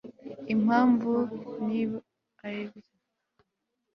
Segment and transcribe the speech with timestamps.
[0.53, 1.11] impamvu
[1.65, 1.97] niba
[2.45, 2.93] aribyo